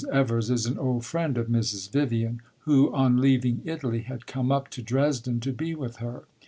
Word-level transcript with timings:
Evers 0.11 0.49
is 0.49 0.65
an 0.65 0.79
old 0.79 1.05
friend 1.05 1.37
of 1.37 1.45
Mrs. 1.45 1.91
Vivian, 1.91 2.41
who, 2.61 2.91
on 2.91 3.21
leaving 3.21 3.61
Italy, 3.65 3.99
had 3.99 4.25
come 4.25 4.51
up 4.51 4.67
to 4.69 4.81
Dresden 4.81 5.39
to 5.41 5.53
be 5.53 5.75
with 5.75 5.97
her. 5.97 6.23